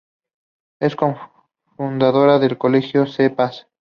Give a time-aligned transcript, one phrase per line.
[0.79, 3.67] Es cofundadora del Colectivo C Paz.